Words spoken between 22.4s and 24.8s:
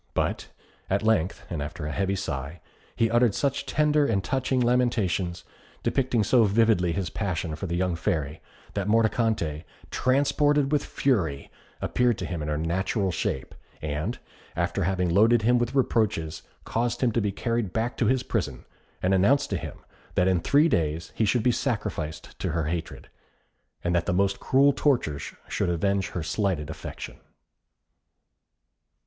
her hatred, and that the most cruel